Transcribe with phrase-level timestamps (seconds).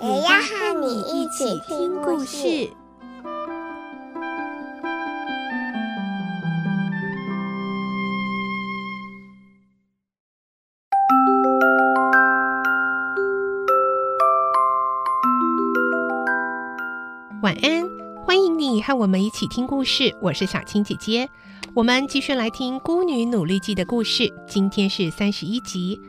[0.00, 2.70] 也要和你一起听故事。
[17.42, 17.88] 晚安，
[18.24, 20.14] 欢迎你和我们一起听故事。
[20.22, 21.28] 我是小青姐姐，
[21.74, 24.32] 我们继续来听《孤女努力记》的故事。
[24.46, 26.00] 今天是三十一集，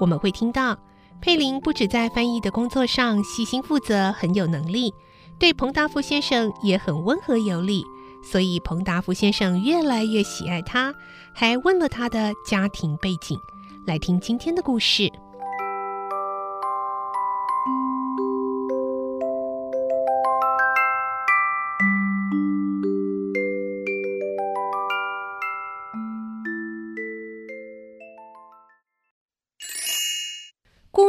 [0.00, 0.78] 我们会听到
[1.24, 4.92] 佩林不止在翻译的工作上细心负责，很有能力，
[5.38, 7.82] 对彭达福先生也很温和有礼，
[8.22, 10.94] 所以彭达福先生越来越喜爱他，
[11.32, 13.38] 还问了他的家庭背景。
[13.86, 15.04] 来听今天的故事。《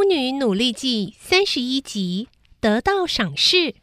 [0.08, 2.28] 女努力记》三十一集，
[2.60, 3.74] 得到赏识。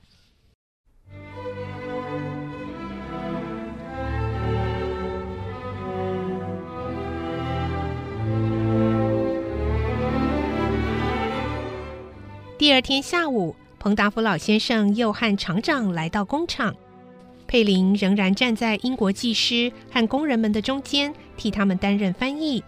[12.58, 16.74] 第二天下午，彭达福老先生又和厂长来到工厂，
[17.46, 22.64] 佩林仍然站在英国技师和工人们的中间，替他们担任翻译。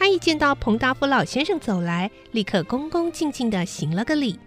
[0.00, 4.40] 他一见到彭达福老先生走来，立刻恭恭敬敬地行了个礼。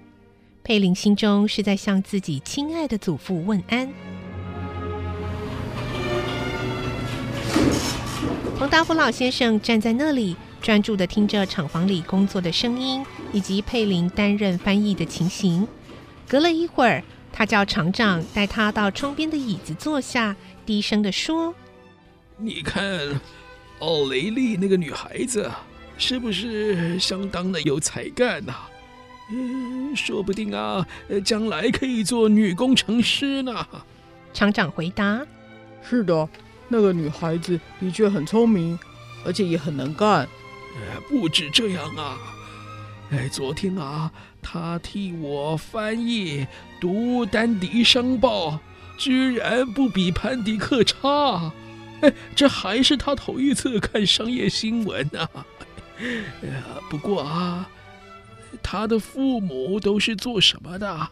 [0.64, 3.88] 佩玲心中是在向自己亲爱的祖父问安。
[8.58, 15.68] 彭达福老先生站在那里，专注地听着厂房里工作的声音，以及佩玲担任翻译的情形。
[16.28, 21.54] 隔了一会儿，他叫厂长带他到窗边的椅子坐下，低声地说
[22.38, 23.22] ：“你看。”
[23.84, 25.52] 奥雷利那个女孩子
[25.98, 28.54] 是不是相当的有才干呐？
[29.30, 30.88] 嗯，说不定啊，
[31.26, 33.68] 将来可以做女工程师呢。
[34.34, 35.26] 厂长回答
[35.84, 36.30] ：“是的，
[36.70, 38.80] 那个女孩子的确很聪明，
[39.26, 40.28] 而且也很能干。
[41.10, 42.18] 不止这样啊，
[43.12, 44.10] 哎，昨天啊，
[44.42, 46.48] 她替我翻译
[46.80, 48.60] 读丹迪商报，
[48.98, 51.52] 居然不比潘迪克差。”
[52.04, 55.28] 哎， 这还是他头一次看商业新闻 呢。
[56.90, 57.70] 不过啊，
[58.62, 61.10] 他的父母都是做什么的？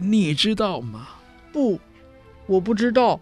[0.00, 1.08] 你知道吗？
[1.52, 1.78] 不，
[2.46, 3.20] 我不知道。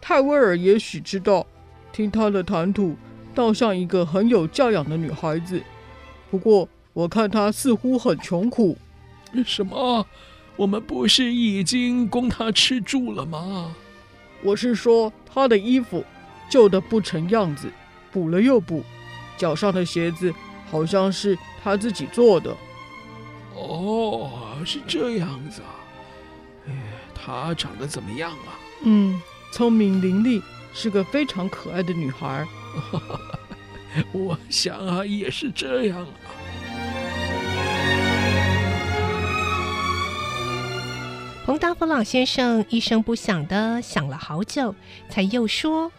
[0.00, 1.46] 泰威尔也许知道。
[1.90, 2.96] 听他的谈吐，
[3.34, 5.60] 倒像一个很有教养的女孩子。
[6.30, 8.76] 不过我看她似乎很穷苦。
[9.44, 10.06] 什么？
[10.56, 13.74] 我们不是已经供她吃住了吗？
[14.42, 16.04] 我是说她的衣服。
[16.48, 17.70] 旧的不成样子，
[18.10, 18.84] 补了又补，
[19.36, 20.32] 脚上的鞋子
[20.70, 22.56] 好像是他自己做的。
[23.54, 25.74] 哦，是这样子啊。
[26.68, 26.72] 哎，
[27.14, 28.58] 她长得怎么样啊？
[28.82, 29.20] 嗯，
[29.52, 30.42] 聪明伶俐，
[30.72, 32.46] 是个非常可爱的女孩。
[34.12, 36.14] 我想啊，也是这样啊。
[41.44, 44.74] 彭达福老先生一声不响的想了好久，
[45.08, 45.90] 才又说。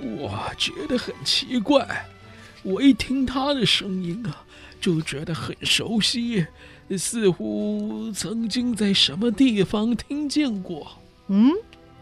[0.00, 2.06] 我觉得很奇怪，
[2.62, 4.44] 我一听他的声音啊，
[4.80, 6.46] 就觉得很熟悉，
[6.98, 10.86] 似乎曾经在什么地方听见过。
[11.28, 11.52] 嗯，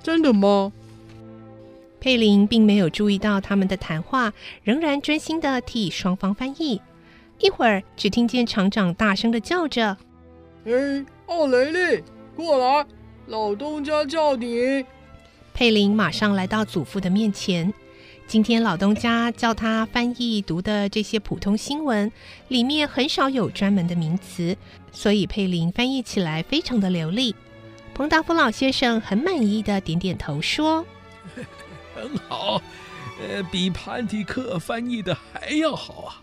[0.03, 0.73] 真的吗？
[2.01, 4.33] 佩林并没有注意到他们的谈话，
[4.63, 6.81] 仍然专心的替双方翻译。
[7.39, 9.97] 一会儿，只听见厂长大声的叫着
[10.67, 12.03] ：“哎，奥雷利，
[12.37, 12.87] 过来，
[13.27, 14.85] 老东家叫你。”
[15.55, 17.73] 佩林马上来到祖父的面前。
[18.27, 22.11] 今天老东家叫他翻译读的这些普通新闻，
[22.49, 24.57] 里面很少有专门的名词，
[24.91, 27.35] 所以佩林翻译起来非常的流利。
[27.95, 30.85] 彭达夫老先生很满意的点点头说
[31.95, 32.61] ：“很好，
[33.21, 36.21] 呃，比潘迪克翻译的还要好啊。”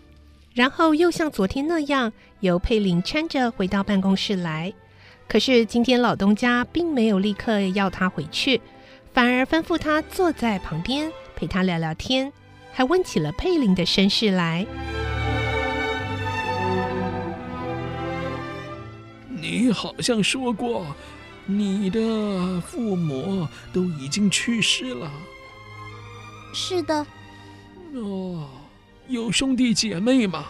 [0.52, 4.70] 然后又像昨天那样，由佩林搀着回到办公室来。
[5.26, 8.60] 可是今天老东家并没有立刻要他回去，
[9.14, 11.10] 反而吩咐他坐在旁边。
[11.36, 12.32] 陪他聊聊天，
[12.72, 14.66] 还问起了佩林的身世来。
[19.28, 20.86] 你好像说过，
[21.46, 25.10] 你的父母都已经去世了。
[26.54, 27.06] 是的。
[27.94, 28.48] 哦，
[29.08, 30.46] 有兄弟姐妹吗？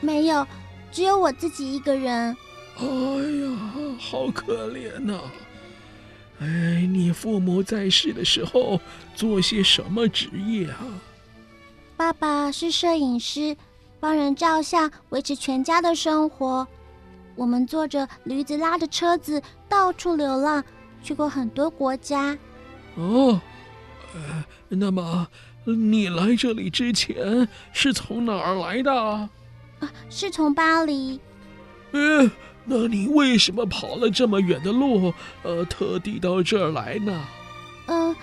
[0.00, 0.46] 没有，
[0.90, 2.36] 只有我自己一个人。
[2.76, 5.20] 哎呀，好可怜呐！
[6.42, 8.80] 哎，你父母在世的时候
[9.14, 10.80] 做些什么职业啊？
[11.96, 13.56] 爸爸是摄影师，
[14.00, 16.66] 帮人照相，维持全家的生活。
[17.36, 20.64] 我们坐着驴子拉着车子到处流浪，
[21.00, 22.36] 去过很多国家。
[22.96, 23.40] 哦，
[24.12, 25.28] 呃，那么
[25.64, 28.92] 你来这里之前是从哪儿来的？
[28.92, 29.30] 啊，
[30.10, 31.20] 是从巴黎。
[31.92, 32.28] 呃，
[32.64, 35.12] 那你为什么跑了这么远的路，
[35.42, 37.24] 呃，特地到这儿来呢？
[37.86, 38.16] 嗯，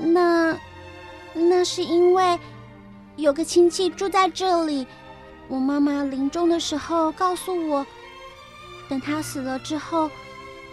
[0.00, 0.56] 那
[1.34, 2.38] 那是因为
[3.16, 4.86] 有个亲戚住在这里，
[5.48, 7.86] 我妈妈临终的时候告诉我，
[8.88, 10.10] 等她死了之后，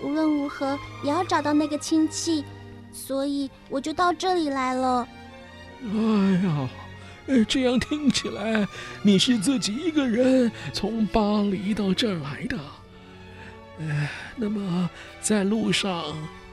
[0.04, 2.44] 无论如何也要找到那个亲戚，
[2.92, 5.08] 所以我就到这里来了。
[5.84, 6.70] 哎呀。
[7.48, 8.68] 这样听起来，
[9.04, 12.58] 你是自己一个人从巴黎到这儿来的。
[13.80, 14.90] 哎，那么
[15.22, 16.04] 在路上，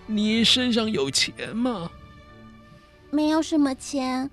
[0.07, 1.91] 你身上有钱吗？
[3.11, 4.31] 没有什么钱。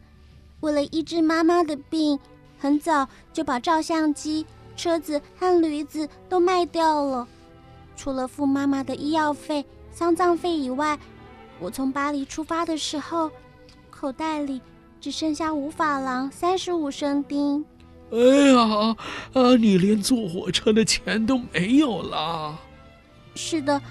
[0.61, 2.19] 为了医治妈妈的病，
[2.57, 4.45] 很早就把照相机、
[4.75, 7.27] 车子和驴子都卖掉了。
[7.95, 10.97] 除了付妈妈的医药费、丧葬费以外，
[11.59, 13.29] 我从巴黎出发的时候，
[13.89, 14.61] 口袋里。
[15.01, 17.65] 只剩下五法郎三十五生丁。
[18.09, 18.17] 哎
[18.53, 18.95] 呀，
[19.33, 22.57] 啊，你连坐火车的钱都没有了。
[23.35, 23.81] 是的，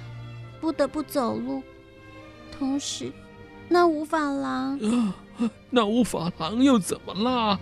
[0.60, 1.62] 不得不走路。
[2.56, 3.12] 同时，
[3.68, 4.78] 那五法郎……
[4.78, 5.14] 啊，
[5.70, 7.58] 那五法郎又怎么了？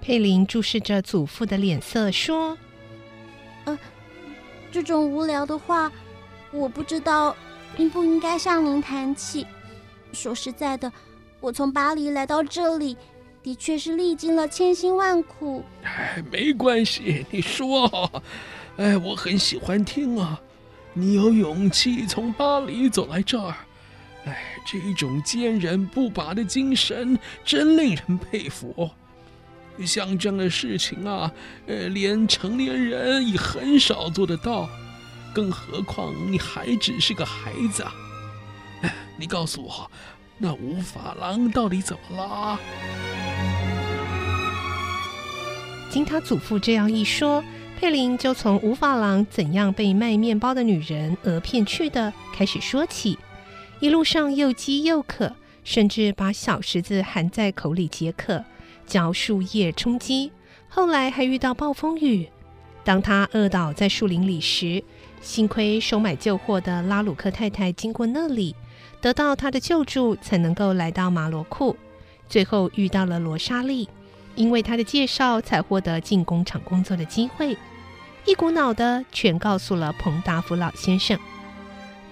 [0.00, 2.56] 佩林注视着祖父的脸色说
[3.66, 3.78] ：“呃，
[4.72, 5.92] 这种无聊的话，
[6.52, 7.36] 我不知道
[7.76, 9.46] 应不应该向您谈起。
[10.12, 10.90] 说实在的。”
[11.40, 12.94] 我从巴黎来到这里，
[13.42, 15.64] 的确是历经了千辛万苦。
[15.82, 17.88] 哎，没关系，你说，
[18.76, 20.38] 哎，我很喜欢听啊。
[20.92, 23.54] 你有勇气从巴黎走来这儿，
[24.24, 28.90] 哎，这种坚韧不拔的精神真令人佩服。
[29.86, 31.32] 像这样的事情啊，
[31.66, 34.68] 呃，连成年人也很少做得到，
[35.32, 37.94] 更何况你还只是个孩子啊。
[38.82, 39.90] 哎，你告诉我。
[40.42, 42.58] 那五法郎到底怎么了？
[45.90, 47.44] 经他祖父这样一说，
[47.80, 53.18] 佩林就从无法郎怎样被卖面包的女人讹骗去的开始说起。
[53.78, 55.34] 一路上又饥又渴，
[55.64, 58.44] 甚至把小石子含在口里解渴，
[58.86, 60.30] 嚼树叶充饥。
[60.68, 62.28] 后来还遇到暴风雨，
[62.84, 64.84] 当他饿倒在树林里时，
[65.22, 68.54] 幸亏收买旧货的拉鲁克太太经过那里。
[69.00, 71.74] 得到他的救助，才能够来到马罗库，
[72.28, 73.88] 最后遇到了罗莎莉，
[74.34, 77.56] 因为她的介绍，才获得进工厂工作的机会，
[78.24, 81.18] 一股脑的全告诉了彭达福老先生。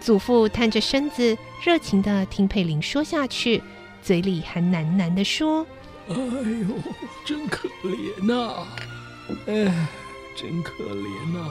[0.01, 3.63] 祖父探着身子，热情的听佩林说下去，
[4.03, 5.67] 嘴里还喃喃的说
[6.09, 6.67] ：“哎呦，
[7.25, 8.67] 真可怜呐，
[9.47, 9.89] 哎，
[10.37, 11.51] 真可怜呐。”